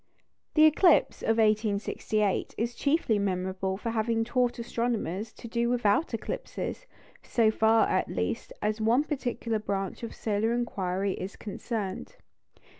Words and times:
The 0.55 0.65
eclipse 0.65 1.21
of 1.21 1.37
1868 1.37 2.55
is 2.57 2.73
chiefly 2.73 3.19
memorable 3.19 3.77
for 3.77 3.91
having 3.91 4.23
taught 4.23 4.57
astronomers 4.57 5.31
to 5.33 5.47
do 5.47 5.69
without 5.69 6.11
eclipses, 6.15 6.87
so 7.21 7.51
far, 7.51 7.87
at 7.87 8.09
least, 8.09 8.51
as 8.63 8.81
one 8.81 9.03
particular 9.03 9.59
branch 9.59 10.01
of 10.01 10.15
solar 10.15 10.53
inquiry 10.53 11.13
is 11.13 11.35
concerned. 11.35 12.15